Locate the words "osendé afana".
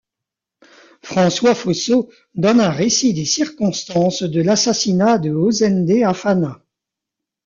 5.29-6.63